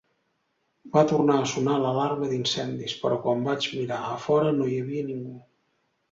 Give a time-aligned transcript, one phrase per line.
[0.93, 5.05] Va tornar a sonar l'alarma d'incendis, però quan vaig mirar a fora no hi havia
[5.11, 5.35] ningú.